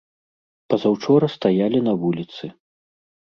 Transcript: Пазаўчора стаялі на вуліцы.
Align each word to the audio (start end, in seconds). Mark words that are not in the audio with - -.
Пазаўчора 0.71 1.29
стаялі 1.35 1.79
на 1.89 1.93
вуліцы. 2.07 2.51